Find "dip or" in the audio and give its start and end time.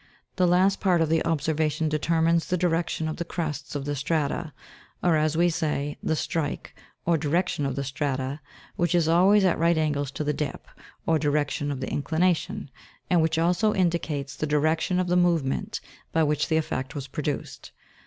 10.33-11.19